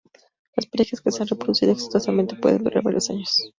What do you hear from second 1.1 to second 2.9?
se han reproducido exitosamente pueden durar